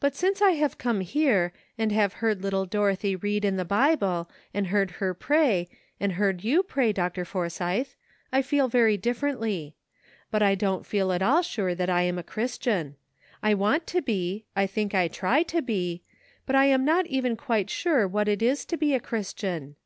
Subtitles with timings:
[0.00, 4.30] But since I have come here, and have heard little Dorothy read in the Bible,
[4.54, 5.68] and heard her pray,
[6.00, 7.26] and heard you pray, Dr.
[7.26, 7.88] Forsythe,
[8.32, 9.76] I feel very differently.
[10.30, 12.96] But I don't feel at all sure that I am a Christian.
[13.42, 16.04] I want to be, I think I try to be;
[16.46, 19.76] but I am not even quite sure what it is to be a Christian."